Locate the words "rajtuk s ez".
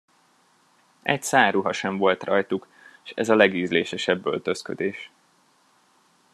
2.23-3.29